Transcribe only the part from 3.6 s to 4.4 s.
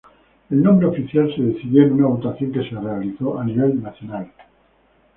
nacional.